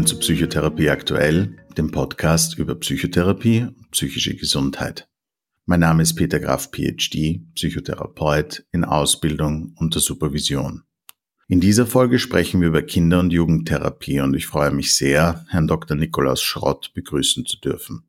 [0.00, 5.06] willkommen zu Psychotherapie aktuell, dem Podcast über Psychotherapie und psychische Gesundheit.
[5.66, 10.84] Mein Name ist Peter Graf, PhD, Psychotherapeut in Ausbildung unter Supervision.
[11.48, 15.66] In dieser Folge sprechen wir über Kinder- und Jugendtherapie und ich freue mich sehr, Herrn
[15.66, 15.98] Dr.
[15.98, 18.04] Nikolaus Schrott begrüßen zu dürfen.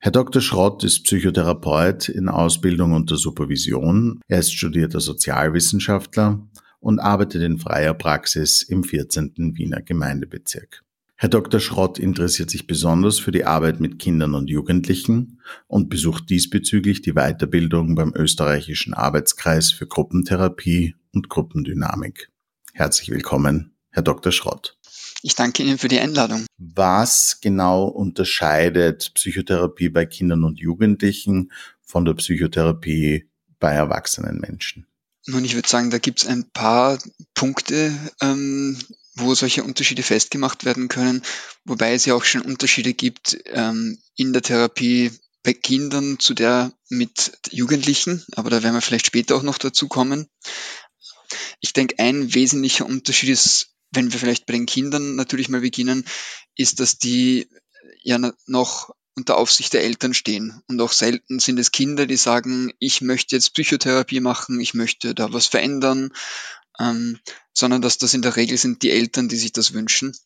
[0.00, 0.42] Herr Dr.
[0.42, 4.20] Schrott ist Psychotherapeut in Ausbildung unter Supervision.
[4.26, 6.48] Er ist studierter Sozialwissenschaftler
[6.80, 9.54] und arbeitet in freier Praxis im 14.
[9.56, 10.82] Wiener Gemeindebezirk.
[11.22, 11.60] Herr Dr.
[11.60, 17.12] Schrott interessiert sich besonders für die Arbeit mit Kindern und Jugendlichen und besucht diesbezüglich die
[17.12, 22.30] Weiterbildung beim österreichischen Arbeitskreis für Gruppentherapie und Gruppendynamik.
[22.72, 24.32] Herzlich willkommen, Herr Dr.
[24.32, 24.78] Schrott.
[25.20, 26.46] Ich danke Ihnen für die Einladung.
[26.56, 31.52] Was genau unterscheidet Psychotherapie bei Kindern und Jugendlichen
[31.82, 33.28] von der Psychotherapie
[33.58, 34.86] bei erwachsenen Menschen?
[35.26, 36.98] Nun, ich würde sagen, da gibt es ein paar
[37.34, 38.78] Punkte, ähm,
[39.14, 41.22] wo solche Unterschiede festgemacht werden können,
[41.64, 45.10] wobei es ja auch schon Unterschiede gibt ähm, in der Therapie
[45.42, 49.88] bei Kindern zu der mit Jugendlichen, aber da werden wir vielleicht später auch noch dazu
[49.88, 50.28] kommen.
[51.60, 56.04] Ich denke, ein wesentlicher Unterschied ist, wenn wir vielleicht bei den Kindern natürlich mal beginnen,
[56.56, 57.48] ist, dass die
[58.02, 60.62] ja noch unter Aufsicht der Eltern stehen.
[60.68, 65.14] Und auch selten sind es Kinder, die sagen, ich möchte jetzt Psychotherapie machen, ich möchte
[65.14, 66.12] da was verändern,
[66.78, 67.18] ähm,
[67.52, 70.16] sondern dass das in der Regel sind die Eltern, die sich das wünschen.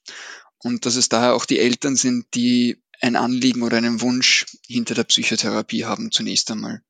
[0.58, 4.94] Und dass es daher auch die Eltern sind, die ein Anliegen oder einen Wunsch hinter
[4.94, 6.82] der Psychotherapie haben zunächst einmal.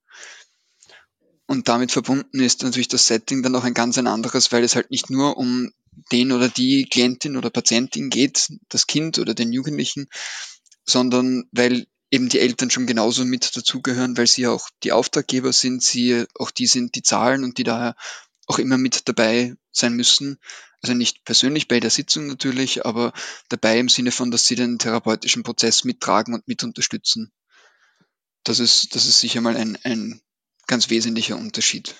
[1.46, 4.76] Und damit verbunden ist natürlich das Setting dann auch ein ganz ein anderes, weil es
[4.76, 5.72] halt nicht nur um
[6.10, 10.08] den oder die Klientin oder Patientin geht, das Kind oder den Jugendlichen,
[10.84, 15.52] sondern weil eben die Eltern schon genauso mit dazugehören, weil sie ja auch die Auftraggeber
[15.52, 17.96] sind, sie auch die sind, die zahlen und die daher
[18.46, 20.38] auch immer mit dabei sein müssen.
[20.80, 23.12] Also nicht persönlich bei der Sitzung natürlich, aber
[23.48, 27.32] dabei im Sinne von, dass sie den therapeutischen Prozess mittragen und mit unterstützen.
[28.44, 30.20] Das ist, das ist sicher mal ein, ein
[30.66, 31.94] ganz wesentlicher Unterschied.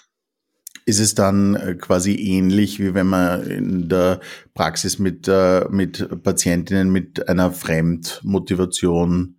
[0.87, 4.21] Ist es dann äh, quasi ähnlich, wie wenn man in der
[4.53, 9.37] Praxis mit, äh, mit Patientinnen mit einer Fremdmotivation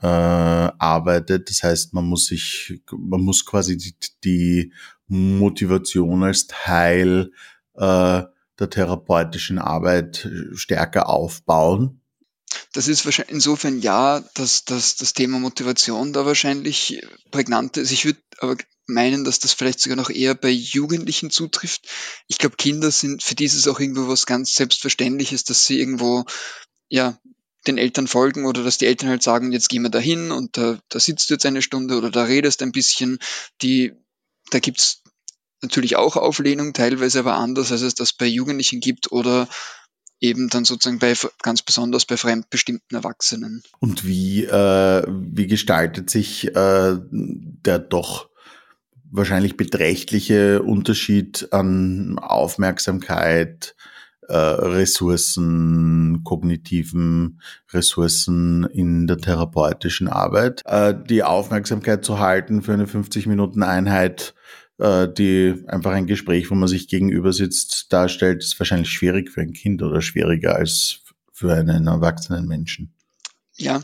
[0.00, 1.48] äh, arbeitet?
[1.48, 4.72] Das heißt, man muss sich, man muss quasi die, die
[5.06, 7.30] Motivation als Teil
[7.74, 8.22] äh,
[8.60, 12.00] der therapeutischen Arbeit stärker aufbauen?
[12.72, 17.90] Das ist wahrscheinlich insofern ja, dass, dass das Thema Motivation da wahrscheinlich prägnant ist.
[17.90, 18.56] Ich würde aber
[18.90, 21.88] meinen, dass das vielleicht sogar noch eher bei Jugendlichen zutrifft.
[22.28, 25.80] Ich glaube, Kinder sind, für die ist es auch irgendwo was ganz Selbstverständliches, dass sie
[25.80, 26.24] irgendwo,
[26.88, 27.18] ja,
[27.66, 30.56] den Eltern folgen oder dass die Eltern halt sagen, jetzt gehen wir da hin und
[30.56, 33.18] da, da sitzt du jetzt eine Stunde oder da redest ein bisschen.
[33.60, 33.92] Die,
[34.50, 35.02] da gibt's
[35.62, 39.46] natürlich auch Auflehnung, teilweise aber anders, als es das bei Jugendlichen gibt oder
[40.20, 43.62] eben dann sozusagen bei ganz besonders bei fremdbestimmten Erwachsenen.
[43.78, 48.29] Und wie, äh, wie gestaltet sich äh, der doch
[49.10, 53.74] wahrscheinlich beträchtliche Unterschied an Aufmerksamkeit,
[54.28, 57.40] äh, Ressourcen, kognitiven
[57.72, 60.62] Ressourcen in der therapeutischen Arbeit.
[60.64, 64.34] Äh, die Aufmerksamkeit zu halten für eine 50 Minuten Einheit,
[64.78, 69.40] äh, die einfach ein Gespräch, wo man sich gegenüber sitzt, darstellt, ist wahrscheinlich schwierig für
[69.40, 71.00] ein Kind oder schwieriger als
[71.32, 72.92] für einen erwachsenen Menschen.
[73.56, 73.82] Ja,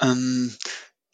[0.00, 0.54] ähm,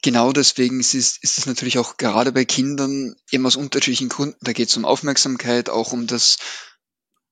[0.02, 4.38] Genau deswegen ist es, ist es natürlich auch gerade bei Kindern eben aus unterschiedlichen Gründen.
[4.40, 6.38] Da geht es um Aufmerksamkeit, auch um das,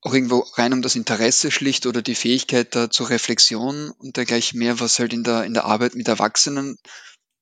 [0.03, 4.59] auch irgendwo rein um das Interesse schlicht oder die Fähigkeit da zur Reflexion und dergleichen
[4.59, 6.77] mehr, was halt in der, in der Arbeit mit Erwachsenen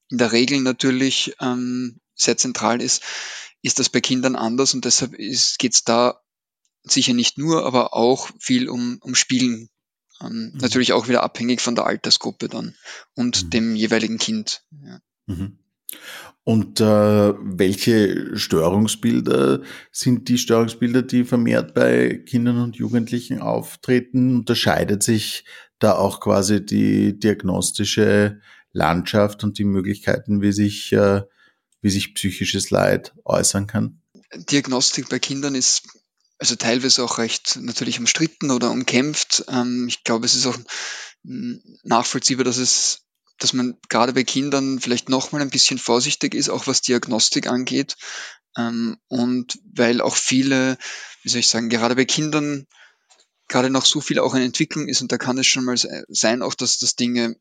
[0.08, 3.02] in der Regel natürlich ähm, sehr zentral ist,
[3.62, 6.20] ist das bei Kindern anders und deshalb geht es da
[6.84, 9.68] sicher nicht nur, aber auch viel um, um Spielen.
[10.20, 10.58] Ähm, mhm.
[10.58, 12.76] Natürlich auch wieder abhängig von der Altersgruppe dann
[13.14, 13.50] und mhm.
[13.50, 14.62] dem jeweiligen Kind.
[14.84, 15.00] Ja.
[15.26, 15.58] Mhm.
[16.44, 24.36] Und äh, welche Störungsbilder sind die Störungsbilder, die vermehrt bei Kindern und Jugendlichen auftreten?
[24.36, 25.44] Unterscheidet sich
[25.78, 28.40] da auch quasi die diagnostische
[28.72, 31.22] Landschaft und die Möglichkeiten, wie sich, äh,
[31.82, 34.00] wie sich psychisches Leid äußern kann?
[34.34, 35.88] Diagnostik bei Kindern ist
[36.38, 39.44] also teilweise auch recht natürlich umstritten oder umkämpft.
[39.48, 40.58] Ähm, ich glaube, es ist auch
[41.82, 43.05] nachvollziehbar, dass es
[43.38, 47.46] dass man gerade bei Kindern vielleicht noch mal ein bisschen vorsichtig ist, auch was Diagnostik
[47.46, 47.96] angeht.
[48.56, 50.78] Ähm, und weil auch viele,
[51.22, 52.66] wie soll ich sagen, gerade bei Kindern
[53.48, 55.76] gerade noch so viel auch in Entwicklung ist und da kann es schon mal
[56.08, 57.36] sein, auch dass das Dinge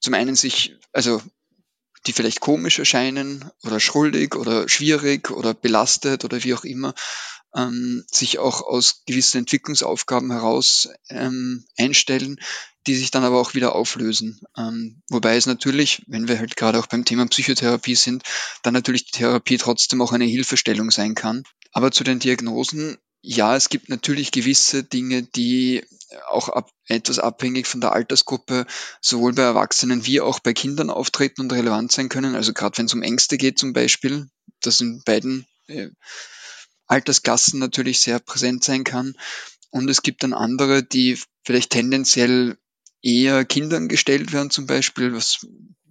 [0.00, 1.22] zum einen sich, also
[2.06, 6.94] die vielleicht komisch erscheinen oder schuldig oder schwierig oder belastet oder wie auch immer,
[7.54, 12.38] ähm, sich auch aus gewissen Entwicklungsaufgaben heraus ähm, einstellen,
[12.86, 14.40] die sich dann aber auch wieder auflösen.
[14.56, 18.24] Ähm, wobei es natürlich, wenn wir halt gerade auch beim Thema Psychotherapie sind,
[18.62, 21.44] dann natürlich die Therapie trotzdem auch eine Hilfestellung sein kann.
[21.72, 25.82] Aber zu den Diagnosen, ja, es gibt natürlich gewisse Dinge, die
[26.28, 28.66] auch ab, etwas abhängig von der Altersgruppe
[29.00, 32.34] sowohl bei Erwachsenen wie auch bei Kindern auftreten und relevant sein können.
[32.34, 34.28] Also gerade wenn es um Ängste geht zum Beispiel,
[34.60, 35.88] das in beiden äh,
[36.86, 39.14] Altersklassen natürlich sehr präsent sein kann.
[39.70, 42.56] Und es gibt dann andere, die vielleicht tendenziell
[43.02, 45.46] eher Kindern gestellt werden zum Beispiel, was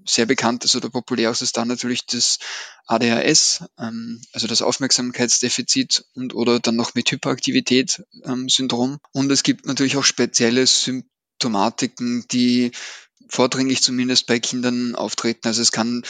[0.05, 2.39] sehr bekannt ist oder populär ist, ist dann natürlich das
[2.87, 8.91] ADHS, ähm, also das Aufmerksamkeitsdefizit und oder dann noch mit Hyperaktivität-Syndrom.
[8.91, 12.71] Ähm, und es gibt natürlich auch spezielle Symptomatiken, die
[13.29, 15.47] vordringlich zumindest bei Kindern auftreten.
[15.47, 16.03] Also es kann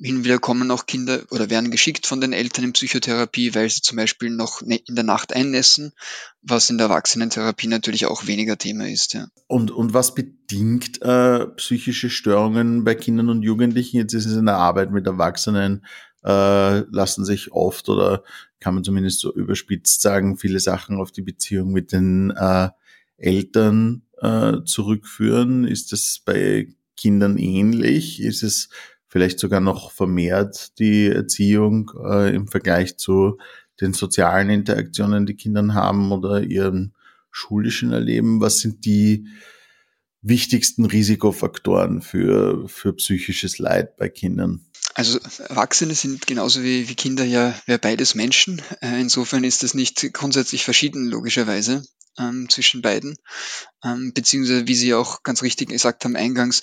[0.00, 3.68] hin und wieder kommen auch Kinder oder werden geschickt von den Eltern in Psychotherapie, weil
[3.68, 5.92] sie zum Beispiel noch ne, in der Nacht einnässen,
[6.42, 9.14] was in der Erwachsenentherapie natürlich auch weniger Thema ist.
[9.14, 9.28] Ja.
[9.46, 13.96] Und, und was bedingt äh, psychische Störungen bei Kindern und Jugendlichen?
[13.96, 15.84] Jetzt ist es in der Arbeit mit Erwachsenen,
[16.24, 18.22] äh, lassen sich oft oder
[18.60, 22.70] kann man zumindest so überspitzt sagen, viele Sachen auf die Beziehung mit den äh,
[23.16, 25.64] Eltern äh, zurückführen?
[25.64, 28.20] Ist das bei Kindern ähnlich?
[28.20, 28.68] Ist es
[29.06, 33.38] vielleicht sogar noch vermehrt die Erziehung äh, im Vergleich zu
[33.80, 36.94] den sozialen Interaktionen, die Kinder haben oder ihren
[37.30, 38.40] schulischen Erleben?
[38.40, 39.28] Was sind die
[40.20, 44.67] wichtigsten Risikofaktoren für, für psychisches Leid bei Kindern?
[44.98, 48.60] Also Erwachsene sind genauso wie, wie Kinder ja, ja beides Menschen.
[48.80, 51.84] Äh, insofern ist das nicht grundsätzlich verschieden, logischerweise
[52.18, 53.16] ähm, zwischen beiden.
[53.84, 56.62] Ähm, beziehungsweise, wie Sie auch ganz richtig gesagt haben eingangs,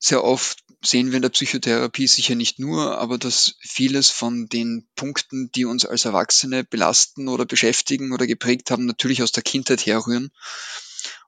[0.00, 4.88] sehr oft sehen wir in der Psychotherapie sicher nicht nur, aber dass vieles von den
[4.96, 9.86] Punkten, die uns als Erwachsene belasten oder beschäftigen oder geprägt haben, natürlich aus der Kindheit
[9.86, 10.32] herrühren.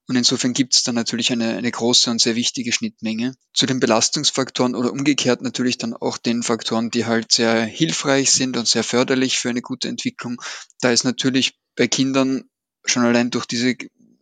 [0.06, 3.35] Und insofern gibt es da natürlich eine, eine große und sehr wichtige Schnittmenge.
[3.55, 8.56] Zu den Belastungsfaktoren oder umgekehrt natürlich dann auch den Faktoren, die halt sehr hilfreich sind
[8.56, 10.41] und sehr förderlich für eine gute Entwicklung.
[10.81, 12.45] Da ist natürlich bei Kindern
[12.85, 13.77] schon allein durch diese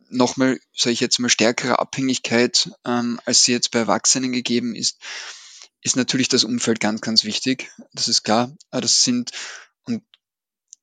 [0.08, 4.98] nochmal, sage ich jetzt mal, stärkere Abhängigkeit, ähm, als sie jetzt bei Erwachsenen gegeben ist,
[5.80, 7.70] ist natürlich das Umfeld ganz, ganz wichtig.
[7.92, 8.54] Das ist klar.
[8.70, 9.32] Das sind,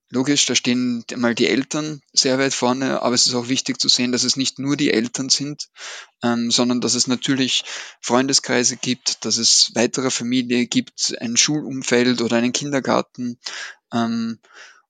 [0.10, 3.90] logisch, da stehen mal die Eltern sehr weit vorne, aber es ist auch wichtig zu
[3.90, 5.70] sehen, dass es nicht nur die Eltern sind,
[6.24, 7.64] ähm, sondern dass es natürlich
[8.02, 13.38] Freundeskreise gibt, dass es weitere Familie gibt, ein Schulumfeld oder einen Kindergarten.
[13.94, 14.40] Ähm,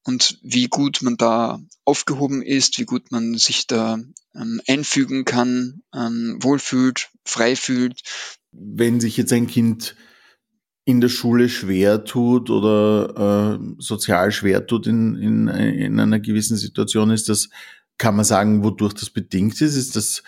[0.03, 3.99] und wie gut man da aufgehoben ist, wie gut man sich da
[4.33, 8.01] ähm, einfügen kann, ähm, wohlfühlt, frei fühlt.
[8.51, 9.95] Wenn sich jetzt ein Kind
[10.89, 16.57] in der Schule schwer tut oder äh, sozial schwer tut in, in, in einer gewissen
[16.57, 17.49] Situation, ist das,
[17.99, 19.75] kann man sagen, wodurch das bedingt ist?
[19.75, 20.23] Ist das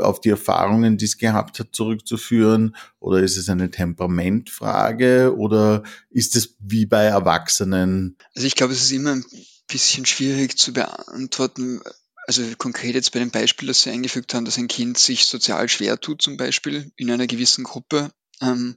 [0.00, 2.76] auf die Erfahrungen, die es gehabt hat, zurückzuführen?
[3.00, 5.36] Oder ist es eine Temperamentfrage?
[5.36, 8.16] Oder ist es wie bei Erwachsenen?
[8.36, 9.24] Also ich glaube, es ist immer ein
[9.66, 11.80] bisschen schwierig zu beantworten.
[12.28, 15.68] Also konkret jetzt bei dem Beispiel, das Sie eingefügt haben, dass ein Kind sich sozial
[15.68, 18.12] schwer tut, zum Beispiel in einer gewissen Gruppe.
[18.40, 18.76] Ähm,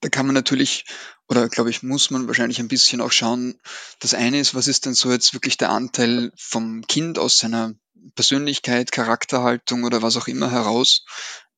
[0.00, 0.84] da kann man natürlich,
[1.28, 3.60] oder glaube ich, muss man wahrscheinlich ein bisschen auch schauen.
[3.98, 7.74] Das eine ist, was ist denn so jetzt wirklich der Anteil vom Kind aus seiner
[8.14, 11.04] Persönlichkeit, Charakterhaltung oder was auch immer heraus.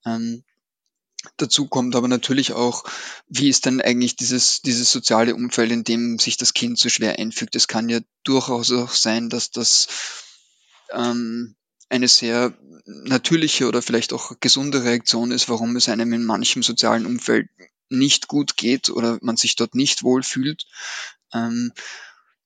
[0.04, 0.44] Ähm,
[1.36, 2.84] dazu kommt aber natürlich auch,
[3.28, 7.18] wie ist denn eigentlich dieses, dieses soziale Umfeld, in dem sich das Kind so schwer
[7.18, 7.54] einfügt.
[7.56, 9.88] Es kann ja durchaus auch sein, dass das
[10.92, 11.56] ähm,
[11.90, 12.54] eine sehr
[12.86, 17.48] natürliche oder vielleicht auch gesunde Reaktion ist, warum es einem in manchem sozialen Umfeld
[17.88, 20.64] nicht gut geht oder man sich dort nicht wohlfühlt.
[21.32, 21.72] Ähm,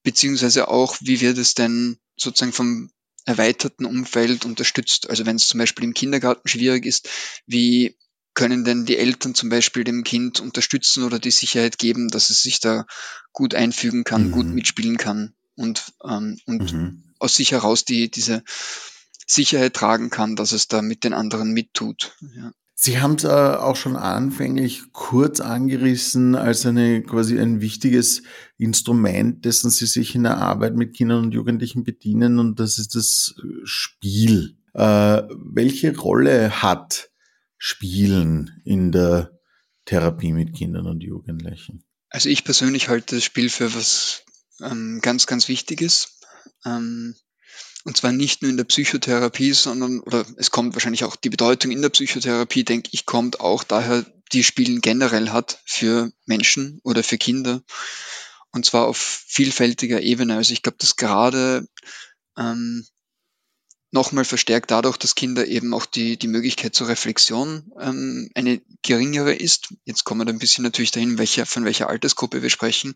[0.02, 2.90] beziehungsweise auch, wie wird es denn sozusagen vom
[3.26, 5.08] erweiterten Umfeld unterstützt.
[5.08, 7.08] Also wenn es zum Beispiel im Kindergarten schwierig ist,
[7.46, 7.96] wie
[8.34, 12.42] können denn die Eltern zum Beispiel dem Kind unterstützen oder die Sicherheit geben, dass es
[12.42, 12.84] sich da
[13.32, 14.32] gut einfügen kann, mhm.
[14.32, 17.14] gut mitspielen kann und, ähm, und mhm.
[17.18, 18.42] aus sich heraus die, diese
[19.26, 22.16] Sicherheit tragen kann, dass es da mit den anderen mittut.
[22.34, 22.52] Ja.
[22.76, 28.22] Sie haben es äh, auch schon anfänglich kurz angerissen als eine quasi ein wichtiges
[28.58, 32.94] Instrument, dessen Sie sich in der Arbeit mit Kindern und Jugendlichen bedienen, und das ist
[32.96, 34.58] das Spiel.
[34.74, 37.10] Äh, welche Rolle hat
[37.56, 39.30] Spielen in der
[39.84, 41.84] Therapie mit Kindern und Jugendlichen?
[42.10, 44.24] Also ich persönlich halte das Spiel für was
[44.60, 46.18] ähm, ganz, ganz Wichtiges.
[46.64, 47.14] Ähm,
[47.84, 51.70] und zwar nicht nur in der Psychotherapie, sondern, oder es kommt wahrscheinlich auch die Bedeutung
[51.70, 57.02] in der Psychotherapie, denke ich, kommt auch daher, die Spielen generell hat für Menschen oder
[57.02, 57.62] für Kinder.
[58.52, 60.36] Und zwar auf vielfältiger Ebene.
[60.36, 61.68] Also ich glaube, dass gerade
[62.38, 62.86] ähm,
[63.94, 69.32] nochmal verstärkt dadurch, dass Kinder eben auch die, die Möglichkeit zur Reflexion ähm, eine geringere
[69.32, 69.72] ist.
[69.84, 72.94] Jetzt kommen wir ein bisschen natürlich dahin, welcher, von welcher Altersgruppe wir sprechen.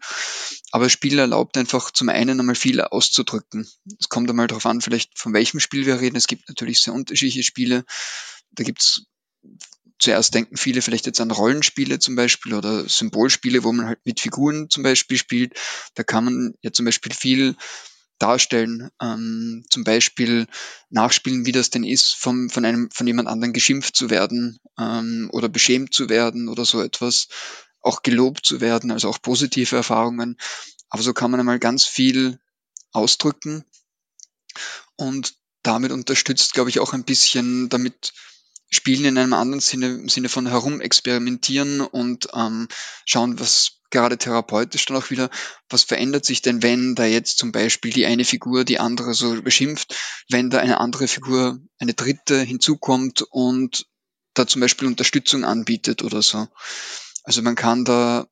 [0.73, 3.69] Aber Spiel erlaubt einfach zum einen einmal viel auszudrücken.
[4.00, 6.17] Es kommt einmal darauf an, vielleicht von welchem Spiel wir reden.
[6.17, 7.85] Es gibt natürlich sehr unterschiedliche Spiele.
[8.50, 9.05] Da gibt's
[10.00, 14.21] zuerst denken viele vielleicht jetzt an Rollenspiele zum Beispiel oder Symbolspiele, wo man halt mit
[14.21, 15.55] Figuren zum Beispiel spielt.
[15.95, 17.57] Da kann man ja zum Beispiel viel
[18.19, 20.47] darstellen, ähm, zum Beispiel
[20.91, 25.29] nachspielen, wie das denn ist, vom, von einem, von jemand anderen geschimpft zu werden ähm,
[25.33, 27.29] oder beschämt zu werden oder so etwas,
[27.81, 30.37] auch gelobt zu werden, also auch positive Erfahrungen.
[30.89, 32.41] Aber so kann man einmal ganz viel
[32.93, 33.65] ausdrücken
[34.97, 38.13] und damit unterstützt, glaube ich, auch ein bisschen damit
[38.71, 42.69] Spielen in einem anderen Sinne, im Sinne von herumexperimentieren und ähm,
[43.07, 45.30] schauen, was gerade therapeutisch dann auch wieder,
[45.68, 49.40] was verändert sich denn, wenn da jetzt zum Beispiel die eine Figur die andere so
[49.42, 49.97] beschimpft,
[50.28, 53.87] wenn da eine andere Figur, eine dritte hinzukommt und
[54.35, 56.49] da zum Beispiel Unterstützung anbietet oder so.
[57.25, 58.26] Also man kann da,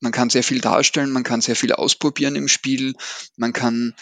[0.00, 2.94] man kann sehr viel darstellen, man kann sehr viel ausprobieren im Spiel,
[3.36, 3.94] man kann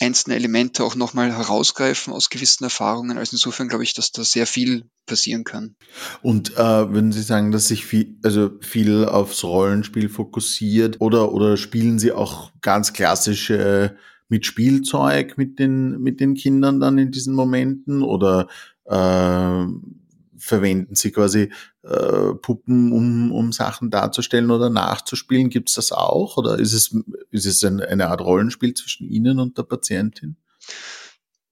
[0.00, 3.18] einzelne Elemente auch nochmal herausgreifen aus gewissen Erfahrungen.
[3.18, 5.76] Also insofern glaube ich, dass da sehr viel passieren kann.
[6.22, 6.58] Und äh,
[6.92, 12.12] würden Sie sagen, dass sich viel, also viel aufs Rollenspiel fokussiert oder, oder spielen Sie
[12.12, 13.96] auch ganz klassische
[14.28, 18.48] mit Spielzeug mit den, mit den Kindern dann in diesen Momenten oder
[18.86, 19.66] äh,
[20.42, 25.50] verwenden Sie quasi äh, Puppen, um, um Sachen darzustellen oder nachzuspielen?
[25.50, 26.36] Gibt es das auch?
[26.36, 26.94] Oder ist es,
[27.30, 30.36] ist es ein, eine Art Rollenspiel zwischen Ihnen und der Patientin?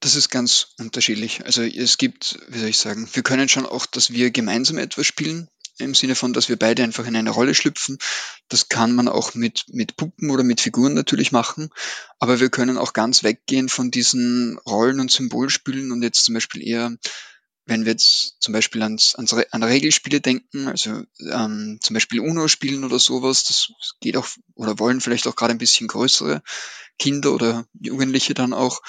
[0.00, 1.44] Das ist ganz unterschiedlich.
[1.44, 5.06] Also es gibt, wie soll ich sagen, wir können schon auch, dass wir gemeinsam etwas
[5.06, 7.98] spielen, im Sinne von, dass wir beide einfach in eine Rolle schlüpfen.
[8.48, 11.70] Das kann man auch mit, mit Puppen oder mit Figuren natürlich machen.
[12.18, 16.66] Aber wir können auch ganz weggehen von diesen Rollen- und Symbolspielen und jetzt zum Beispiel
[16.66, 16.96] eher
[17.70, 22.48] wenn wir jetzt zum Beispiel ans, ans, an Regelspiele denken, also ähm, zum Beispiel UNO
[22.48, 26.42] spielen oder sowas, das geht auch oder wollen vielleicht auch gerade ein bisschen größere
[26.98, 28.82] Kinder oder Jugendliche dann auch,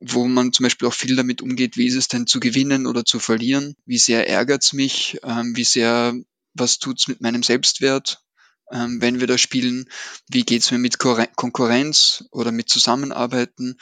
[0.00, 3.06] wo man zum Beispiel auch viel damit umgeht, wie ist es denn zu gewinnen oder
[3.06, 6.14] zu verlieren, wie sehr ärgert's mich, ähm, wie sehr,
[6.52, 8.22] was tut's mit meinem Selbstwert,
[8.70, 9.88] ähm, wenn wir da spielen,
[10.28, 13.78] wie geht's mir mit Konkurrenz oder mit Zusammenarbeiten?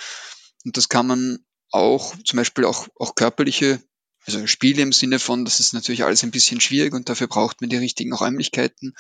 [0.64, 1.40] Und das kann man
[1.72, 3.82] auch zum Beispiel auch, auch körperliche
[4.26, 7.60] also Spiele im Sinne von, das ist natürlich alles ein bisschen schwierig und dafür braucht
[7.60, 8.94] man die richtigen Räumlichkeiten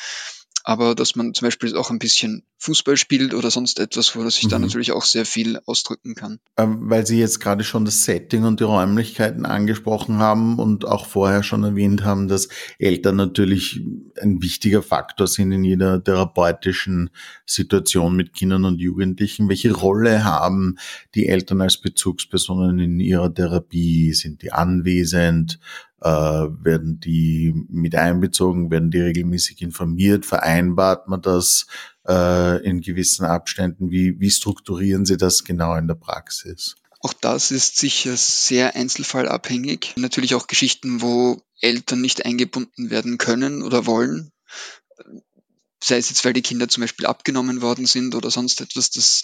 [0.68, 4.44] aber dass man zum Beispiel auch ein bisschen Fußball spielt oder sonst etwas, wo sich
[4.44, 4.48] mhm.
[4.50, 6.40] da natürlich auch sehr viel ausdrücken kann.
[6.58, 11.06] Ähm, weil Sie jetzt gerade schon das Setting und die Räumlichkeiten angesprochen haben und auch
[11.06, 13.80] vorher schon erwähnt haben, dass Eltern natürlich
[14.20, 17.08] ein wichtiger Faktor sind in jeder therapeutischen
[17.46, 19.48] Situation mit Kindern und Jugendlichen.
[19.48, 20.76] Welche Rolle haben
[21.14, 24.12] die Eltern als Bezugspersonen in ihrer Therapie?
[24.12, 25.60] Sind die anwesend?
[26.00, 31.66] Äh, werden die mit einbezogen, werden die regelmäßig informiert, vereinbart man das
[32.06, 36.76] äh, in gewissen Abständen, wie, wie strukturieren Sie das genau in der Praxis?
[37.00, 39.94] Auch das ist sicher sehr einzelfallabhängig.
[39.96, 44.32] Natürlich auch Geschichten, wo Eltern nicht eingebunden werden können oder wollen.
[45.80, 48.90] Sei es jetzt, weil die Kinder zum Beispiel abgenommen worden sind oder sonst etwas.
[48.90, 49.22] Das,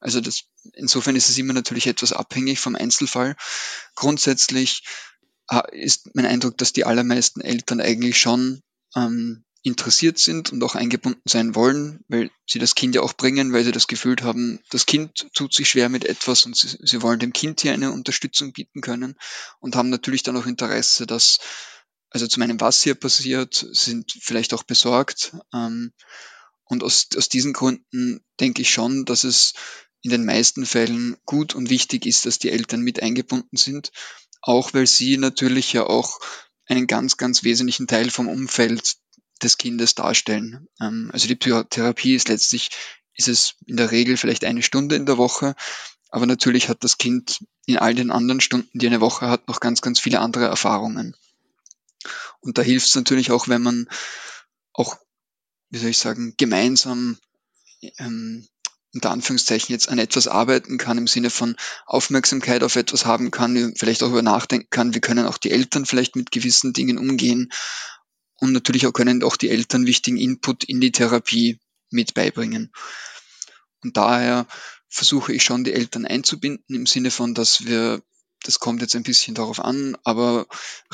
[0.00, 3.34] also das, insofern ist es immer natürlich etwas abhängig vom Einzelfall.
[3.96, 4.84] Grundsätzlich
[5.72, 8.60] ist mein Eindruck, dass die allermeisten Eltern eigentlich schon
[8.94, 13.52] ähm, interessiert sind und auch eingebunden sein wollen, weil sie das Kind ja auch bringen,
[13.52, 17.02] weil sie das Gefühl haben, das Kind tut sich schwer mit etwas und sie, sie
[17.02, 19.16] wollen dem Kind hier eine Unterstützung bieten können
[19.58, 21.40] und haben natürlich dann auch Interesse, dass,
[22.10, 25.36] also zu meinem, was hier passiert, sind vielleicht auch besorgt.
[25.52, 25.92] Ähm,
[26.64, 29.54] und aus, aus diesen Gründen denke ich schon, dass es
[30.00, 33.90] in den meisten Fällen gut und wichtig ist, dass die Eltern mit eingebunden sind
[34.42, 36.20] auch weil sie natürlich ja auch
[36.66, 38.96] einen ganz, ganz wesentlichen Teil vom Umfeld
[39.42, 40.68] des Kindes darstellen.
[40.80, 42.70] Ähm, also die Psychotherapie ist letztlich,
[43.14, 45.54] ist es in der Regel vielleicht eine Stunde in der Woche,
[46.10, 49.60] aber natürlich hat das Kind in all den anderen Stunden, die eine Woche hat, noch
[49.60, 51.16] ganz, ganz viele andere Erfahrungen.
[52.40, 53.88] Und da hilft es natürlich auch, wenn man
[54.72, 54.96] auch,
[55.70, 57.18] wie soll ich sagen, gemeinsam
[57.98, 58.46] ähm,
[58.96, 63.74] unter Anführungszeichen jetzt an etwas arbeiten kann, im Sinne von Aufmerksamkeit auf etwas haben kann,
[63.76, 67.50] vielleicht auch über nachdenken kann, wie können auch die Eltern vielleicht mit gewissen Dingen umgehen
[68.40, 71.60] und natürlich auch können auch die Eltern wichtigen Input in die Therapie
[71.90, 72.72] mit beibringen.
[73.82, 74.46] Und daher
[74.88, 78.02] versuche ich schon, die Eltern einzubinden im Sinne von, dass wir,
[78.44, 80.46] das kommt jetzt ein bisschen darauf an, aber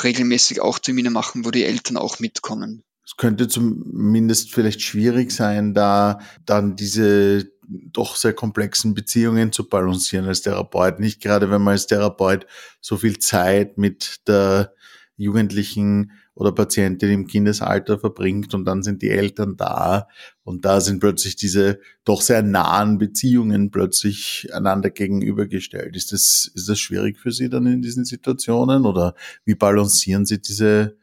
[0.02, 2.82] regelmäßig auch Termine machen, wo die Eltern auch mitkommen.
[3.04, 7.52] es könnte zumindest vielleicht schwierig sein, da dann diese
[7.92, 11.00] doch sehr komplexen Beziehungen zu balancieren als Therapeut.
[11.00, 12.46] Nicht gerade, wenn man als Therapeut
[12.80, 14.72] so viel Zeit mit der
[15.16, 20.08] Jugendlichen oder Patientin im Kindesalter verbringt und dann sind die Eltern da
[20.44, 25.94] und da sind plötzlich diese doch sehr nahen Beziehungen plötzlich einander gegenübergestellt.
[25.94, 29.14] Ist das, ist das schwierig für Sie dann in diesen Situationen oder
[29.44, 30.96] wie balancieren Sie diese,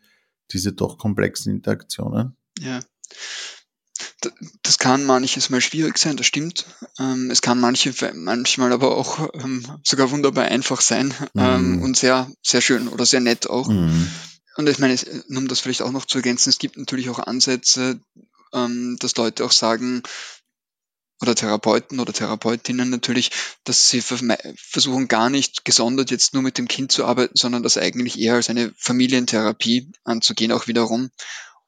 [0.51, 2.35] diese doch komplexen Interaktionen?
[2.59, 2.79] Ja.
[4.63, 6.65] Das kann manches mal schwierig sein, das stimmt.
[6.99, 11.83] Ähm, es kann manche, manchmal aber auch ähm, sogar wunderbar einfach sein ähm, mhm.
[11.83, 13.67] und sehr, sehr schön oder sehr nett auch.
[13.67, 14.09] Mhm.
[14.57, 14.97] Und ich meine,
[15.29, 18.01] um das vielleicht auch noch zu ergänzen, es gibt natürlich auch Ansätze,
[18.51, 20.01] dass Leute auch sagen,
[21.21, 23.31] oder Therapeuten oder Therapeutinnen natürlich,
[23.65, 27.77] dass sie versuchen gar nicht gesondert jetzt nur mit dem Kind zu arbeiten, sondern das
[27.77, 31.09] eigentlich eher als eine Familientherapie anzugehen, auch wiederum,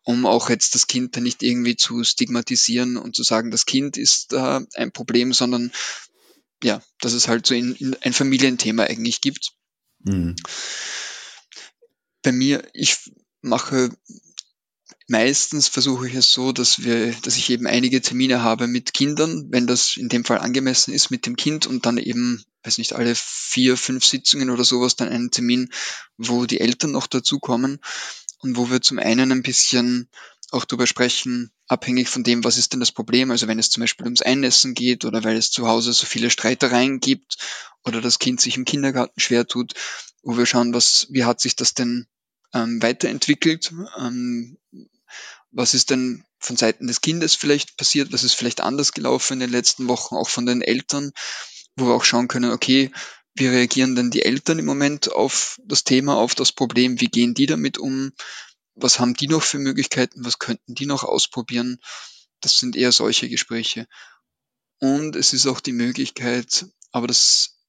[0.03, 3.97] um auch jetzt das Kind dann nicht irgendwie zu stigmatisieren und zu sagen, das Kind
[3.97, 5.71] ist äh, ein Problem, sondern
[6.63, 9.51] ja, dass es halt so in, in ein Familienthema eigentlich gibt.
[10.03, 10.35] Mhm.
[12.23, 12.97] Bei mir, ich
[13.41, 13.89] mache
[15.11, 19.47] meistens versuche ich es so, dass wir, dass ich eben einige Termine habe mit Kindern,
[19.49, 22.93] wenn das in dem Fall angemessen ist mit dem Kind und dann eben, weiß nicht,
[22.93, 25.69] alle vier, fünf Sitzungen oder sowas dann einen Termin,
[26.17, 27.79] wo die Eltern noch dazukommen
[28.41, 30.09] und wo wir zum einen ein bisschen
[30.51, 33.31] auch darüber sprechen, abhängig von dem, was ist denn das Problem.
[33.31, 36.29] Also wenn es zum Beispiel ums Einessen geht oder weil es zu Hause so viele
[36.29, 37.37] Streitereien gibt
[37.85, 39.73] oder das Kind sich im Kindergarten schwer tut,
[40.23, 42.07] wo wir schauen, was, wie hat sich das denn
[42.53, 43.73] ähm, weiterentwickelt?
[43.97, 44.57] Ähm,
[45.51, 48.11] was ist denn von Seiten des Kindes vielleicht passiert?
[48.11, 51.11] Was ist vielleicht anders gelaufen in den letzten Wochen, auch von den Eltern,
[51.77, 52.91] wo wir auch schauen können, okay,
[53.33, 56.99] wie reagieren denn die Eltern im Moment auf das Thema, auf das Problem?
[56.99, 58.11] Wie gehen die damit um?
[58.75, 60.25] Was haben die noch für Möglichkeiten?
[60.25, 61.79] Was könnten die noch ausprobieren?
[62.41, 63.87] Das sind eher solche Gespräche.
[64.79, 67.59] Und es ist auch die Möglichkeit, aber das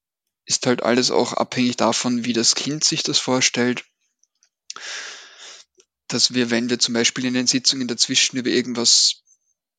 [0.45, 3.85] ist halt alles auch abhängig davon, wie das Kind sich das vorstellt,
[6.09, 9.23] dass wir, wenn wir zum Beispiel in den Sitzungen dazwischen über irgendwas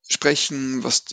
[0.10, 1.06] sprechen, was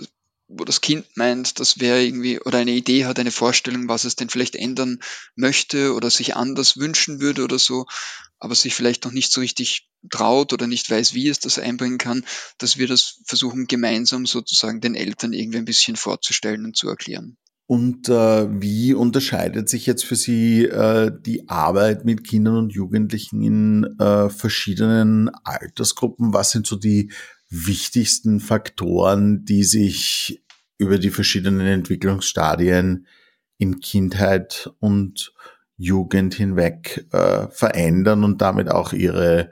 [0.50, 4.16] wo das Kind meint, das wäre irgendwie oder eine Idee hat, eine Vorstellung, was es
[4.16, 4.98] denn vielleicht ändern
[5.36, 7.86] möchte oder sich anders wünschen würde oder so,
[8.38, 11.98] aber sich vielleicht noch nicht so richtig traut oder nicht weiß, wie es das einbringen
[11.98, 12.24] kann,
[12.58, 17.36] dass wir das versuchen gemeinsam sozusagen den Eltern irgendwie ein bisschen vorzustellen und zu erklären.
[17.66, 23.42] Und äh, wie unterscheidet sich jetzt für Sie äh, die Arbeit mit Kindern und Jugendlichen
[23.42, 26.34] in äh, verschiedenen Altersgruppen?
[26.34, 27.12] Was sind so die
[27.50, 30.42] wichtigsten Faktoren, die sich
[30.78, 33.06] über die verschiedenen Entwicklungsstadien
[33.58, 35.34] in Kindheit und
[35.76, 39.50] Jugend hinweg äh, verändern und damit auch ihre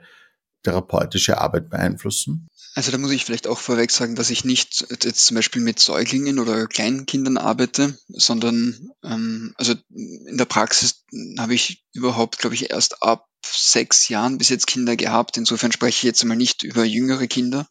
[0.63, 2.47] therapeutische Arbeit beeinflussen?
[2.75, 5.79] Also da muss ich vielleicht auch vorweg sagen, dass ich nicht jetzt zum Beispiel mit
[5.79, 11.03] Säuglingen oder Kleinkindern arbeite, sondern ähm, also in der Praxis
[11.37, 15.37] habe ich überhaupt, glaube ich, erst ab sechs Jahren bis jetzt Kinder gehabt.
[15.37, 17.67] Insofern spreche ich jetzt mal nicht über jüngere Kinder.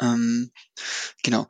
[0.00, 0.50] Ähm,
[1.22, 1.48] genau.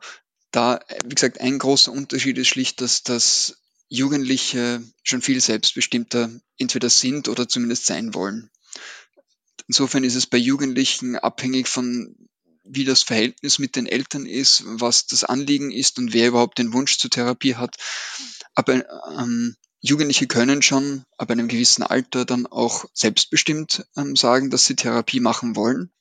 [0.51, 3.57] Da, wie gesagt, ein großer Unterschied ist schlicht, dass das
[3.89, 8.49] Jugendliche schon viel selbstbestimmter entweder sind oder zumindest sein wollen.
[9.67, 12.15] Insofern ist es bei Jugendlichen abhängig von,
[12.63, 16.73] wie das Verhältnis mit den Eltern ist, was das Anliegen ist und wer überhaupt den
[16.73, 17.77] Wunsch zur Therapie hat.
[18.55, 18.83] Aber
[19.17, 24.75] ähm, Jugendliche können schon ab einem gewissen Alter dann auch selbstbestimmt ähm, sagen, dass sie
[24.75, 25.91] Therapie machen wollen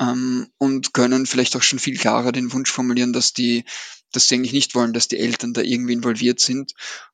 [0.00, 3.64] ähm, und können vielleicht auch schon viel klarer den Wunsch formulieren, dass die,
[4.12, 6.72] dass sie eigentlich nicht wollen, dass die Eltern da irgendwie involviert sind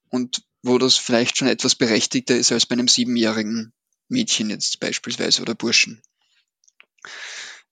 [0.08, 3.74] und wo das vielleicht schon etwas berechtigter ist als bei einem siebenjährigen
[4.08, 6.02] Mädchen jetzt beispielsweise oder Burschen.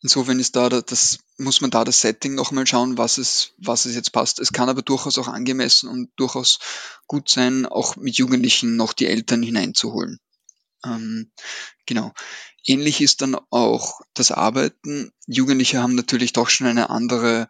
[0.03, 3.95] Insofern ist da, das, muss man da das Setting nochmal schauen, was es, was es
[3.95, 4.41] jetzt passt.
[4.41, 6.59] Es kann aber durchaus auch angemessen und durchaus
[7.07, 10.19] gut sein, auch mit Jugendlichen noch die Eltern hineinzuholen.
[10.85, 11.31] Ähm,
[11.87, 12.13] genau.
[12.67, 15.13] Ähnlich ist dann auch das Arbeiten.
[15.27, 17.49] Jugendliche haben natürlich doch schon eine andere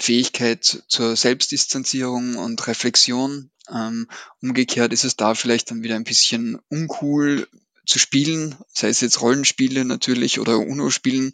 [0.00, 3.50] Fähigkeit zur Selbstdistanzierung und Reflexion.
[3.70, 4.08] Ähm,
[4.40, 7.46] umgekehrt ist es da vielleicht dann wieder ein bisschen uncool,
[7.86, 11.32] zu spielen, sei es jetzt Rollenspiele natürlich oder UNO-Spielen.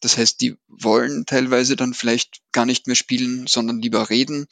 [0.00, 4.46] Das heißt, die wollen teilweise dann vielleicht gar nicht mehr spielen, sondern lieber reden.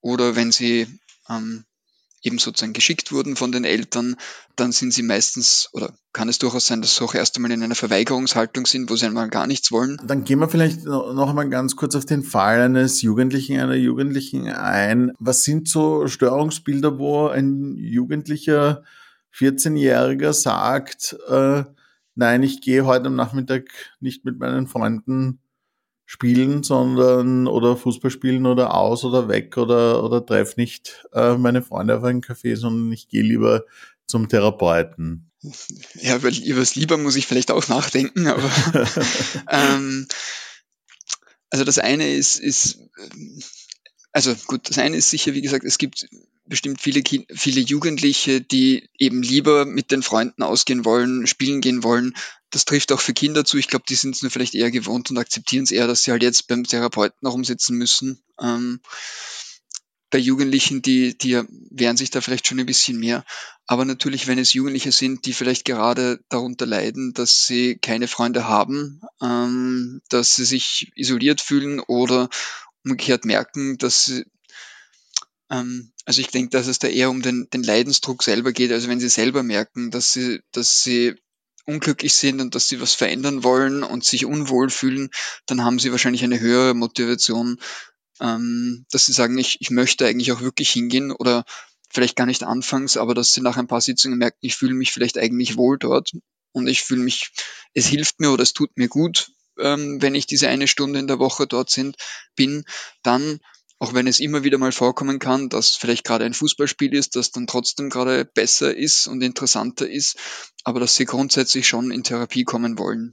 [0.00, 0.88] Oder wenn sie
[1.28, 1.64] ähm,
[2.22, 4.16] eben sozusagen geschickt wurden von den Eltern,
[4.56, 7.62] dann sind sie meistens, oder kann es durchaus sein, dass sie auch erst einmal in
[7.62, 10.00] einer Verweigerungshaltung sind, wo sie einmal gar nichts wollen.
[10.04, 14.48] Dann gehen wir vielleicht noch einmal ganz kurz auf den Fall eines Jugendlichen, einer Jugendlichen
[14.48, 15.12] ein.
[15.18, 18.84] Was sind so Störungsbilder, wo ein Jugendlicher
[19.34, 21.64] 14-Jähriger sagt, äh,
[22.14, 25.40] nein, ich gehe heute am Nachmittag nicht mit meinen Freunden
[26.04, 31.62] spielen, sondern oder Fußball spielen oder aus oder weg oder, oder treff nicht äh, meine
[31.62, 33.64] Freunde auf einen Café, sondern ich gehe lieber
[34.06, 35.30] zum Therapeuten.
[35.94, 38.50] Ja, über, über das Lieber muss ich vielleicht auch nachdenken, aber
[39.48, 40.06] ähm,
[41.50, 42.78] also das eine ist, ist
[44.12, 46.06] also gut, das eine ist sicher, wie gesagt, es gibt
[46.44, 47.02] bestimmt viele,
[47.34, 52.14] viele Jugendliche, die eben lieber mit den Freunden ausgehen wollen, spielen gehen wollen.
[52.50, 53.56] Das trifft auch für Kinder zu.
[53.56, 56.10] Ich glaube, die sind es nur vielleicht eher gewohnt und akzeptieren es eher, dass sie
[56.10, 58.22] halt jetzt beim Therapeuten noch umsetzen müssen.
[58.38, 58.80] Ähm,
[60.10, 63.24] bei Jugendlichen, die, die wehren sich da vielleicht schon ein bisschen mehr.
[63.66, 68.46] Aber natürlich, wenn es Jugendliche sind, die vielleicht gerade darunter leiden, dass sie keine Freunde
[68.46, 72.28] haben, ähm, dass sie sich isoliert fühlen oder
[72.84, 74.24] umgekehrt merken, dass sie,
[75.50, 78.72] ähm, also ich denke, dass es da eher um den, den Leidensdruck selber geht.
[78.72, 81.14] Also wenn sie selber merken, dass sie, dass sie
[81.64, 85.10] unglücklich sind und dass sie was verändern wollen und sich unwohl fühlen,
[85.46, 87.58] dann haben sie wahrscheinlich eine höhere Motivation,
[88.20, 91.44] ähm, dass sie sagen, ich, ich möchte eigentlich auch wirklich hingehen oder
[91.88, 94.92] vielleicht gar nicht anfangs, aber dass sie nach ein paar Sitzungen merken, ich fühle mich
[94.92, 96.12] vielleicht eigentlich wohl dort
[96.52, 97.30] und ich fühle mich,
[97.74, 101.18] es hilft mir oder es tut mir gut, wenn ich diese eine Stunde in der
[101.18, 101.96] Woche dort sind,
[102.36, 102.64] bin,
[103.02, 103.40] dann
[103.82, 107.32] auch wenn es immer wieder mal vorkommen kann, dass vielleicht gerade ein Fußballspiel ist, das
[107.32, 110.16] dann trotzdem gerade besser ist und interessanter ist,
[110.62, 113.12] aber dass sie grundsätzlich schon in Therapie kommen wollen.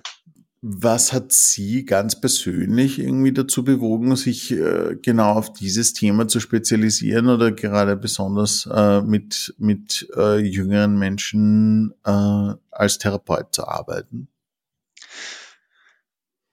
[0.62, 6.40] Was hat Sie ganz persönlich irgendwie dazu bewogen, sich äh, genau auf dieses Thema zu
[6.40, 14.28] spezialisieren oder gerade besonders äh, mit, mit äh, jüngeren Menschen äh, als Therapeut zu arbeiten?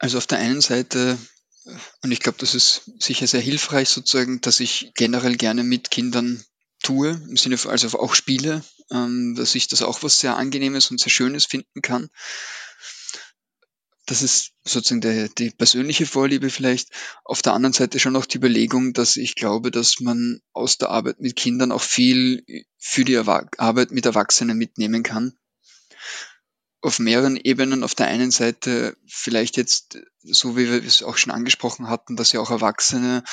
[0.06, 1.18] Also auf der einen Seite
[2.00, 6.44] und ich glaube, das ist sicher sehr hilfreich sozusagen, dass ich generell gerne mit Kindern
[6.80, 10.92] tue, im Sinne von, also auch spiele, ähm, dass ich das auch was sehr Angenehmes
[10.92, 12.08] und sehr Schönes finden kann.
[14.06, 16.90] Das ist sozusagen der, die persönliche Vorliebe vielleicht.
[17.24, 20.90] Auf der anderen Seite schon auch die Überlegung, dass ich glaube, dass man aus der
[20.90, 22.44] Arbeit mit Kindern auch viel
[22.78, 25.36] für die Erwa Arbeit mit Erwachsenen mitnehmen kann
[26.86, 27.82] auf mehreren Ebenen.
[27.82, 32.30] Auf der einen Seite vielleicht jetzt, so wie wir es auch schon angesprochen hatten, dass
[32.30, 33.24] ja auch Erwachsene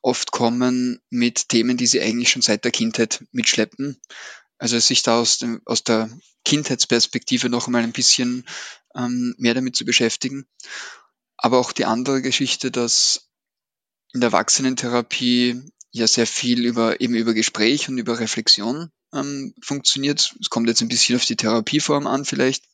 [0.00, 4.00] oft kommen mit Themen, die sie eigentlich schon seit der Kindheit mitschleppen.
[4.58, 6.08] Also sich da aus, dem, aus der
[6.44, 8.46] Kindheitsperspektive noch einmal ein bisschen
[8.94, 10.46] ähm, mehr damit zu beschäftigen.
[11.36, 13.28] Aber auch die andere Geschichte, dass
[14.12, 20.32] in der Erwachsenentherapie ja sehr viel über eben über Gespräch und über Reflexion ähm, funktioniert.
[20.40, 22.70] Es kommt jetzt ein bisschen auf die Therapieform an vielleicht.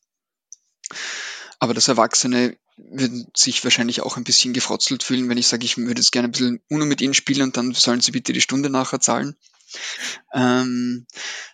[1.59, 5.77] Aber das Erwachsene würden sich wahrscheinlich auch ein bisschen gefrotzelt fühlen, wenn ich sage, ich
[5.77, 8.41] würde jetzt gerne ein bisschen UNO mit ihnen spielen und dann sollen sie bitte die
[8.41, 9.35] Stunde nachher zahlen.
[10.33, 11.07] Ähm,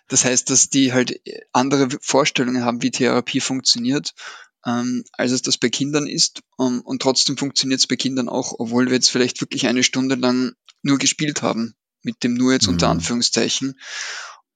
[0.08, 1.20] das heißt, dass die halt
[1.52, 4.12] andere Vorstellungen haben, wie Therapie funktioniert,
[4.66, 6.42] ähm, als es das bei Kindern ist.
[6.56, 10.14] Um, und trotzdem funktioniert es bei Kindern auch, obwohl wir jetzt vielleicht wirklich eine Stunde
[10.14, 12.74] lang nur gespielt haben, mit dem nur jetzt mhm.
[12.74, 13.78] unter Anführungszeichen.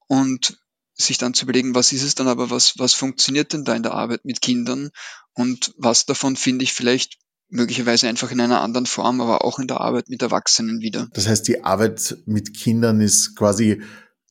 [0.07, 0.59] Und
[1.01, 3.83] sich dann zu überlegen, was ist es dann aber, was, was funktioniert denn da in
[3.83, 4.91] der Arbeit mit Kindern
[5.33, 7.19] und was davon finde ich vielleicht
[7.51, 11.09] möglicherweise einfach in einer anderen Form, aber auch in der Arbeit mit Erwachsenen wieder.
[11.15, 13.83] Das heißt, die Arbeit mit Kindern ist quasi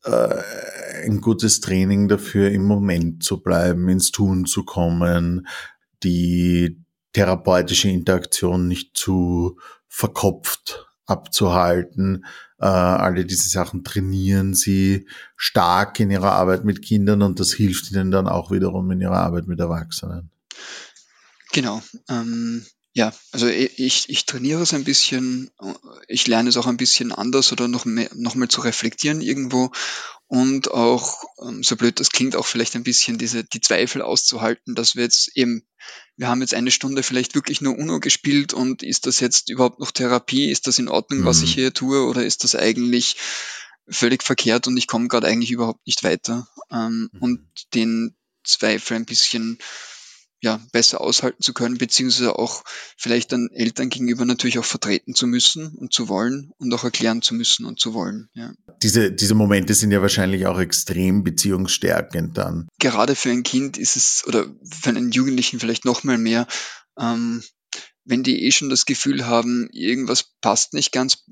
[0.03, 0.41] äh,
[1.05, 5.47] ein gutes Training dafür, im Moment zu bleiben, ins Tun zu kommen,
[6.03, 12.25] die therapeutische Interaktion nicht zu verkopft abzuhalten.
[12.59, 17.91] Äh, alle diese Sachen trainieren sie stark in ihrer Arbeit mit Kindern und das hilft
[17.91, 20.31] ihnen dann auch wiederum in ihrer Arbeit mit Erwachsenen.
[21.53, 21.81] Genau.
[22.09, 22.65] Ähm,
[22.97, 25.51] ja, also ich, ich trainiere es ein bisschen,
[26.07, 29.71] ich lerne es auch ein bisschen anders oder noch mehr, noch mal zu reflektieren irgendwo
[30.25, 34.73] und auch, ähm, so blöd das klingt, auch vielleicht ein bisschen diese, die Zweifel auszuhalten,
[34.73, 35.61] dass wir jetzt eben,
[36.15, 39.79] wir haben jetzt eine Stunde vielleicht wirklich nur UNO gespielt und ist das jetzt überhaupt
[39.79, 40.49] noch Therapie?
[40.49, 41.25] Ist das in Ordnung, mhm.
[41.25, 41.59] was ich mhm.
[41.61, 43.17] hier tue oder ist das eigentlich
[43.87, 46.47] völlig verkehrt und ich komme gerade eigentlich überhaupt nicht weiter?
[46.71, 47.21] Ähm, mhm.
[47.21, 49.59] Und den Zweifel ein bisschen
[50.39, 52.63] ja, besser aushalten zu können, beziehungsweise auch
[52.95, 57.21] vielleicht dann Eltern gegenüber natürlich auch vertreten zu müssen und zu wollen und auch erklären
[57.21, 58.29] zu müssen und zu wollen.
[58.33, 58.53] Ja.
[58.83, 62.67] Diese, diese Momente sind ja wahrscheinlich auch extrem beziehungsstärkend dann.
[62.79, 66.47] Gerade für ein Kind ist es, oder für einen Jugendlichen vielleicht noch mal mehr,
[66.99, 67.43] ähm,
[68.05, 71.23] wenn die eh schon das Gefühl haben, irgendwas passt nicht ganz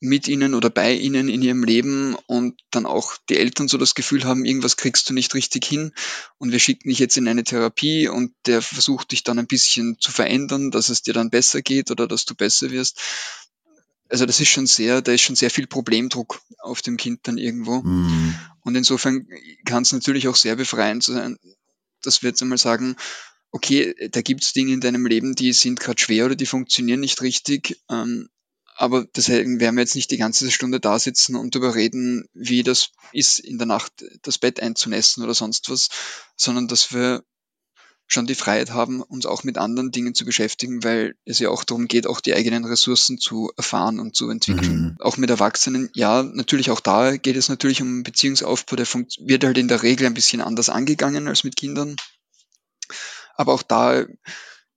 [0.00, 3.96] mit ihnen oder bei ihnen in ihrem Leben und dann auch die Eltern so das
[3.96, 5.92] Gefühl haben, irgendwas kriegst du nicht richtig hin
[6.38, 9.98] und wir schicken dich jetzt in eine Therapie und der versucht dich dann ein bisschen
[9.98, 13.00] zu verändern, dass es dir dann besser geht oder dass du besser wirst.
[14.08, 17.36] Also das ist schon sehr, da ist schon sehr viel Problemdruck auf dem Kind dann
[17.36, 17.82] irgendwo.
[17.82, 18.34] Mm.
[18.62, 19.26] Und insofern
[19.66, 21.36] kann es natürlich auch sehr befreiend sein,
[22.02, 22.96] dass wir jetzt einmal sagen,
[23.50, 27.00] okay, da gibt es Dinge in deinem Leben, die sind gerade schwer oder die funktionieren
[27.00, 28.28] nicht richtig, ähm,
[28.78, 32.62] aber deswegen werden wir jetzt nicht die ganze Stunde da sitzen und darüber reden, wie
[32.62, 35.88] das ist, in der Nacht das Bett einzunässen oder sonst was,
[36.36, 37.24] sondern dass wir
[38.06, 41.64] schon die Freiheit haben, uns auch mit anderen Dingen zu beschäftigen, weil es ja auch
[41.64, 44.80] darum geht, auch die eigenen Ressourcen zu erfahren und zu entwickeln.
[44.80, 44.96] Mhm.
[45.00, 49.58] Auch mit Erwachsenen, ja, natürlich auch da geht es natürlich um Beziehungsaufbau, der wird halt
[49.58, 51.96] in der Regel ein bisschen anders angegangen als mit Kindern.
[53.34, 54.06] Aber auch da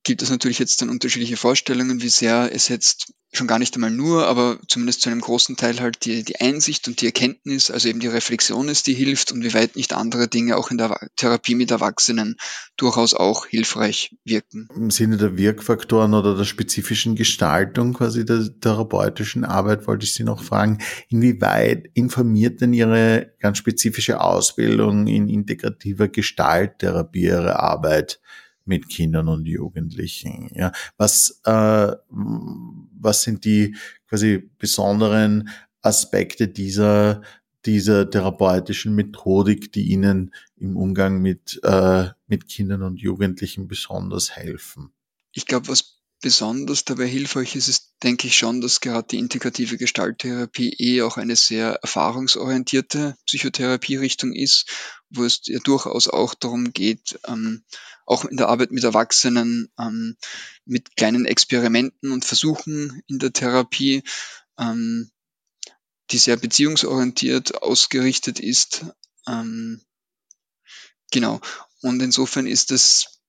[0.04, 3.92] gibt es natürlich jetzt dann unterschiedliche Vorstellungen, wie sehr es jetzt schon gar nicht einmal
[3.92, 7.88] nur, aber zumindest zu einem großen Teil halt die, die Einsicht und die Erkenntnis, also
[7.88, 10.98] eben die Reflexion ist, die hilft und wie weit nicht andere Dinge auch in der
[11.16, 12.36] Therapie mit Erwachsenen
[12.76, 14.68] durchaus auch hilfreich wirken.
[14.76, 20.24] Im Sinne der Wirkfaktoren oder der spezifischen Gestaltung quasi der therapeutischen Arbeit wollte ich Sie
[20.24, 28.20] noch fragen, inwieweit informiert denn Ihre ganz spezifische Ausbildung in integrativer Gestalttherapie Ihre Arbeit?
[28.66, 30.50] Mit Kindern und Jugendlichen.
[30.54, 33.76] Ja, was, äh, was sind die
[34.08, 35.50] quasi besonderen
[35.82, 37.22] Aspekte dieser
[37.66, 44.92] dieser therapeutischen Methodik, die Ihnen im Umgang mit, äh, mit Kindern und Jugendlichen besonders helfen?
[45.32, 49.78] Ich glaube, was besonders dabei hilfreich ist, ist, denke ich schon, dass gerade die integrative
[49.78, 54.70] Gestalttherapie eh auch eine sehr erfahrungsorientierte Psychotherapie-Richtung ist,
[55.10, 57.64] wo es ja durchaus auch darum geht, ähm,
[58.06, 60.16] auch in der Arbeit mit Erwachsenen, ähm,
[60.66, 64.04] mit kleinen Experimenten und Versuchen in der Therapie,
[64.60, 65.12] ähm,
[66.12, 68.86] die sehr beziehungsorientiert ausgerichtet ist.
[69.28, 69.82] Ähm,
[71.12, 71.42] genau.
[71.82, 73.22] Und insofern ist es,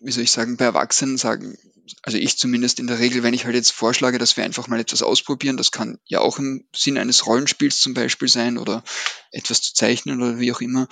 [0.00, 1.56] wie soll ich sagen, bei Erwachsenen sagen,
[2.02, 4.80] also ich zumindest in der Regel, wenn ich halt jetzt vorschlage, dass wir einfach mal
[4.80, 8.84] etwas ausprobieren, das kann ja auch im Sinn eines Rollenspiels zum Beispiel sein oder
[9.30, 10.88] etwas zu zeichnen oder wie auch immer,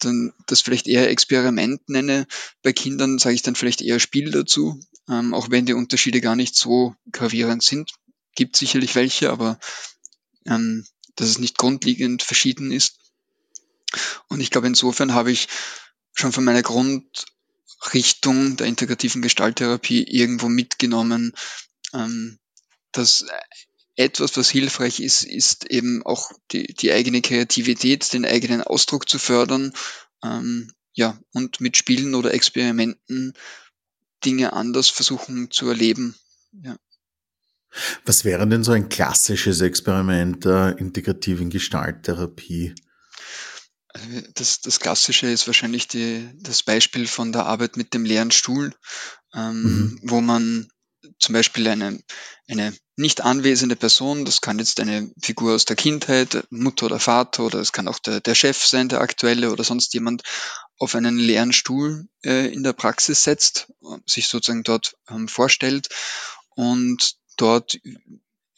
[0.00, 2.26] dann das vielleicht eher Experiment nenne.
[2.62, 6.36] Bei Kindern sage ich dann vielleicht eher Spiel dazu, ähm, auch wenn die Unterschiede gar
[6.36, 7.92] nicht so gravierend sind.
[8.34, 9.58] Gibt sicherlich welche, aber
[10.46, 12.98] ähm, dass es nicht grundlegend verschieden ist.
[14.28, 15.48] Und ich glaube, insofern habe ich
[16.12, 16.62] schon von meiner
[17.84, 21.32] Grundrichtung der integrativen Gestalttherapie irgendwo mitgenommen,
[21.92, 22.38] ähm,
[22.92, 23.26] dass
[23.96, 29.18] etwas, was hilfreich ist, ist eben auch die, die eigene Kreativität, den eigenen Ausdruck zu
[29.18, 29.72] fördern,
[30.24, 33.34] ähm, ja, und mit Spielen oder Experimenten
[34.24, 36.16] Dinge anders versuchen zu erleben.
[36.52, 36.76] Ja.
[38.04, 42.74] Was wäre denn so ein klassisches Experiment der integrativen Gestalttherapie?
[44.34, 48.74] Das, das Klassische ist wahrscheinlich die, das Beispiel von der Arbeit mit dem leeren Stuhl,
[49.34, 50.00] ähm, mhm.
[50.02, 50.68] wo man
[51.18, 52.02] zum Beispiel eine,
[52.48, 57.44] eine nicht anwesende Person, das kann jetzt eine Figur aus der Kindheit, Mutter oder Vater
[57.44, 60.22] oder es kann auch der, der Chef sein, der aktuelle oder sonst jemand,
[60.78, 63.72] auf einen leeren Stuhl äh, in der Praxis setzt,
[64.06, 65.88] sich sozusagen dort ähm, vorstellt
[66.56, 67.78] und dort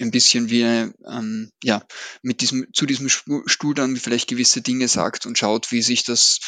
[0.01, 1.83] ein bisschen wie ähm, ja
[2.23, 6.41] mit diesem zu diesem Stuhl dann vielleicht gewisse Dinge sagt und schaut, wie sich das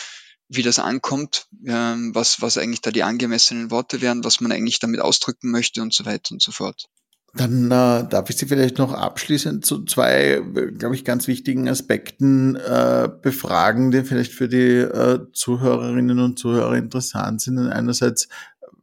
[0.49, 4.79] wie das ankommt, ähm, was, was eigentlich da die angemessenen Worte wären, was man eigentlich
[4.79, 6.87] damit ausdrücken möchte und so weiter und so fort.
[7.35, 10.43] Dann äh, darf ich Sie vielleicht noch abschließend zu zwei,
[10.79, 16.77] glaube ich, ganz wichtigen Aspekten äh, befragen, die vielleicht für die äh, Zuhörerinnen und Zuhörer
[16.77, 17.59] interessant sind.
[17.59, 18.29] einerseits,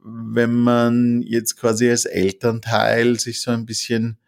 [0.04, 4.18] wenn man jetzt quasi als Elternteil sich so ein bisschen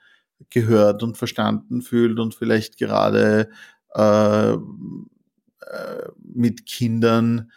[0.51, 3.51] gehört und verstanden fühlt und vielleicht gerade
[3.95, 4.59] äh, äh,
[6.23, 7.51] mit Kindern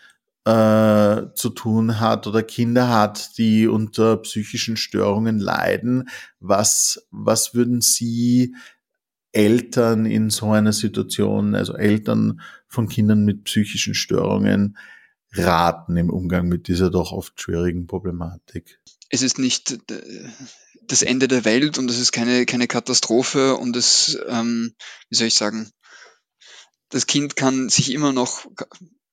[0.45, 6.09] äh, zu tun hat oder Kinder hat, die unter psychischen Störungen leiden.
[6.39, 8.55] Was, was würden Sie
[9.31, 14.77] Eltern in so einer Situation, also Eltern von Kindern mit psychischen Störungen,
[15.33, 18.81] raten im Umgang mit dieser doch oft schwierigen Problematik?
[19.09, 20.01] Es ist nicht äh,
[20.91, 24.75] das Ende der Welt und es ist keine, keine Katastrophe und es, ähm,
[25.09, 25.71] wie soll ich sagen,
[26.89, 28.45] das Kind kann sich immer noch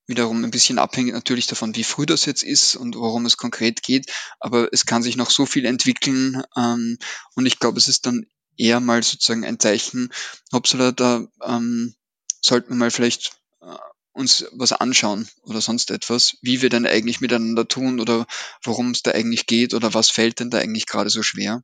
[0.06, 3.82] wiederum ein bisschen abhängig natürlich davon, wie früh das jetzt ist und worum es konkret
[3.82, 4.10] geht,
[4.40, 6.98] aber es kann sich noch so viel entwickeln ähm,
[7.34, 10.12] und ich glaube, es ist dann eher mal sozusagen ein Zeichen,
[10.52, 11.94] hoppsala, da ähm,
[12.40, 13.76] sollten wir mal vielleicht äh,
[14.18, 18.26] uns was anschauen oder sonst etwas, wie wir denn eigentlich miteinander tun oder
[18.62, 21.62] worum es da eigentlich geht oder was fällt denn da eigentlich gerade so schwer.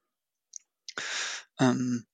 [1.59, 2.07] Ähm,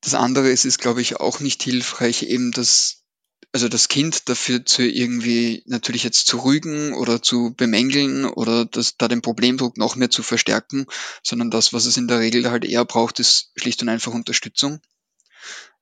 [0.00, 3.04] das andere ist, ist, glaube ich, auch nicht hilfreich, eben das,
[3.52, 8.96] also das Kind dafür zu irgendwie natürlich jetzt zu rügen oder zu bemängeln oder das,
[8.96, 10.86] da den Problemdruck noch mehr zu verstärken,
[11.22, 14.80] sondern das, was es in der Regel halt eher braucht, ist schlicht und einfach Unterstützung.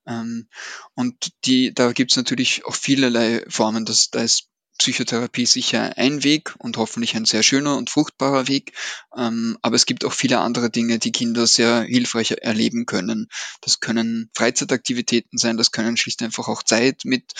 [0.06, 0.48] Ähm,
[0.94, 3.84] und die, da gibt es natürlich auch vielerlei Formen.
[3.84, 8.72] Das, da ist Psychotherapie sicher ein Weg und hoffentlich ein sehr schöner und fruchtbarer Weg.
[9.16, 13.28] Ähm, aber es gibt auch viele andere Dinge, die Kinder sehr hilfreich erleben können.
[13.62, 17.32] Das können Freizeitaktivitäten sein, das können schlicht einfach auch Zeit mit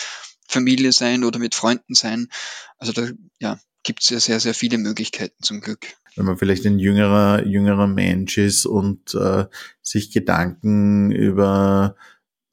[0.47, 2.29] Familie sein oder mit Freunden sein.
[2.77, 5.87] Also da ja, gibt es ja sehr, sehr viele Möglichkeiten zum Glück.
[6.15, 9.45] Wenn man vielleicht ein jüngerer, jüngerer Mensch ist und äh,
[9.81, 11.95] sich Gedanken über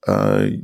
[0.07, 0.59] äh,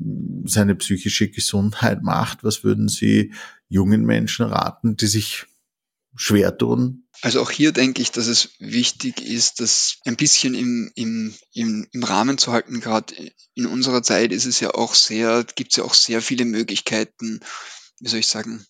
[0.44, 3.32] seine psychische Gesundheit macht, was würden Sie
[3.68, 5.46] jungen Menschen raten, die sich
[6.14, 7.04] schwer tun?
[7.22, 11.86] Also auch hier denke ich, dass es wichtig ist, das ein bisschen im, im, im,
[11.92, 12.80] im Rahmen zu halten.
[12.80, 13.14] Gerade
[13.54, 17.40] in unserer Zeit ist es ja auch sehr, gibt es ja auch sehr viele Möglichkeiten,
[18.00, 18.64] wie soll ich sagen,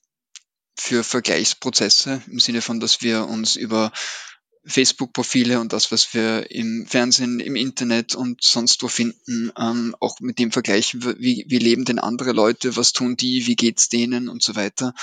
[0.77, 3.93] für Vergleichsprozesse im Sinne von, dass wir uns über
[4.65, 10.21] Facebook-Profile und das, was wir im Fernsehen, im Internet und sonst wo finden, ähm, auch
[10.21, 14.29] mit dem vergleichen, wie, wie leben denn andere Leute, was tun die, wie geht's denen
[14.29, 14.95] und so weiter.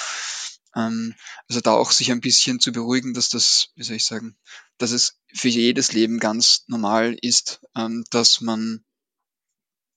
[0.76, 1.16] Ähm,
[1.48, 4.38] also da auch sich ein bisschen zu beruhigen, dass das, wie soll ich sagen,
[4.78, 8.84] dass es für jedes Leben ganz normal ist, ähm, dass man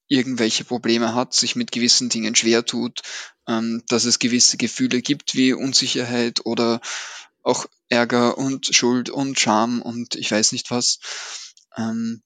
[0.08, 3.02] irgendwelche Probleme hat, sich mit gewissen Dingen schwer tut,
[3.46, 6.80] ähm, dass es gewisse Gefühle gibt wie Unsicherheit oder
[7.42, 11.00] auch Ärger und Schuld und Scham und ich weiß nicht was.
[11.76, 12.22] Ähm,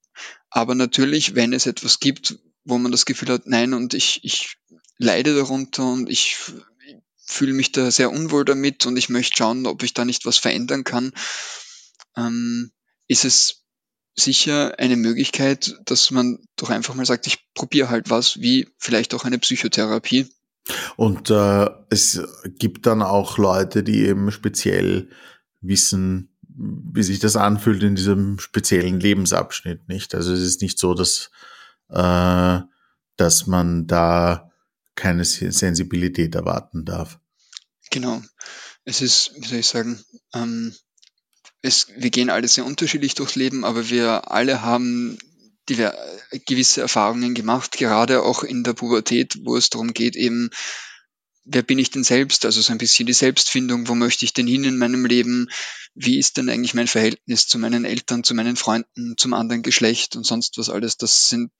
[0.50, 4.56] aber natürlich, wenn es etwas gibt, wo man das Gefühl hat, nein, und ich, ich
[4.98, 6.36] leide darunter und ich
[7.26, 10.38] fühle mich da sehr unwohl damit und ich möchte schauen, ob ich da nicht was
[10.38, 11.12] verändern kann,
[12.16, 12.72] ähm,
[13.08, 13.64] ist es
[14.14, 19.14] sicher eine Möglichkeit, dass man doch einfach mal sagt, ich probiere halt was, wie vielleicht
[19.14, 20.28] auch eine Psychotherapie.
[20.96, 22.22] Und äh, es
[22.58, 25.08] gibt dann auch Leute, die eben speziell
[25.60, 30.14] wissen, wie sich das anfühlt in diesem speziellen Lebensabschnitt, nicht?
[30.14, 31.30] Also es ist nicht so, dass,
[31.90, 32.60] äh,
[33.16, 34.50] dass man da
[34.94, 37.18] keine Sensibilität erwarten darf.
[37.90, 38.22] Genau.
[38.84, 40.02] Es ist, wie soll ich sagen,
[40.34, 40.74] ähm,
[41.62, 45.18] es, wir gehen alle sehr unterschiedlich durchs Leben, aber wir alle haben
[45.66, 50.50] gewisse Erfahrungen gemacht, gerade auch in der Pubertät, wo es darum geht, eben
[51.44, 52.44] wer bin ich denn selbst?
[52.44, 55.48] Also so ein bisschen die Selbstfindung, wo möchte ich denn hin in meinem Leben?
[55.94, 60.16] Wie ist denn eigentlich mein Verhältnis zu meinen Eltern, zu meinen Freunden, zum anderen Geschlecht
[60.16, 60.96] und sonst was alles?
[60.96, 61.52] Das sind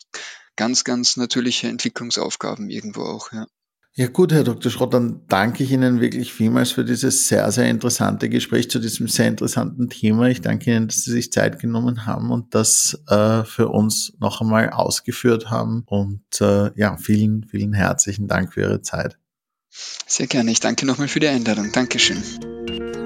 [0.56, 3.46] ganz, ganz natürliche Entwicklungsaufgaben irgendwo auch, ja.
[3.96, 4.72] Ja gut, Herr Dr.
[4.72, 9.06] Schrott, dann danke ich Ihnen wirklich vielmals für dieses sehr, sehr interessante Gespräch zu diesem
[9.06, 10.26] sehr interessanten Thema.
[10.26, 14.40] Ich danke Ihnen, dass Sie sich Zeit genommen haben und das äh, für uns noch
[14.40, 15.84] einmal ausgeführt haben.
[15.86, 19.16] Und äh, ja, vielen, vielen herzlichen Dank für Ihre Zeit.
[19.70, 20.50] Sehr gerne.
[20.50, 21.70] Ich danke nochmal für die Einladung.
[21.70, 23.03] Dankeschön.